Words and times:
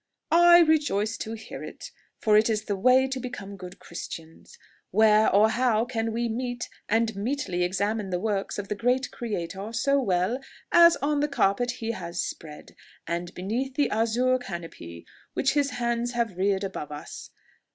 "I 0.31 0.61
rejoice 0.61 1.15
to 1.19 1.33
hear 1.33 1.63
it, 1.63 1.91
for 2.17 2.35
it 2.35 2.49
is 2.49 2.65
the 2.65 2.75
way 2.75 3.07
to 3.07 3.19
become 3.19 3.55
good 3.55 3.77
Christians. 3.77 4.57
Where 4.89 5.29
or 5.29 5.49
how 5.51 5.85
can 5.85 6.11
we 6.11 6.27
meet 6.27 6.67
and 6.89 7.15
meetly 7.15 7.61
examine 7.61 8.09
the 8.09 8.19
works 8.19 8.57
of 8.57 8.67
the 8.67 8.73
great 8.73 9.11
Creator 9.11 9.73
so 9.73 10.01
well 10.01 10.39
as 10.71 10.95
on 11.03 11.19
the 11.19 11.27
carpet 11.27 11.69
he 11.73 11.91
has 11.91 12.19
spread, 12.19 12.75
and 13.05 13.31
beneath 13.35 13.75
the 13.75 13.91
azure 13.91 14.39
canopy 14.39 15.05
which 15.35 15.53
his 15.53 15.69
hands 15.69 16.13
have 16.13 16.35
reared 16.35 16.63
above 16.63 16.91
us? 16.91 17.29